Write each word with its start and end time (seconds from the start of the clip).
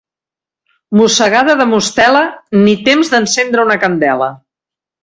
Mossegada 0.99 1.57
de 1.61 1.67
mostela, 1.75 2.25
ni 2.65 2.77
temps 2.89 3.15
d'encendre 3.17 3.69
una 3.71 3.81
candela. 3.87 4.37